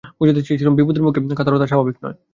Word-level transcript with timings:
বোঝাতে 0.19 0.41
চেয়েছিলুম 0.47 0.73
বিপদের 0.77 1.03
মুখে 1.05 1.19
কাতরতা 1.39 1.65
স্বাভাবিক 1.67 1.95
নয়। 2.03 2.17